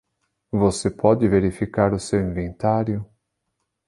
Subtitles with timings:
[0.51, 3.05] Você pode verificar o seu inventário?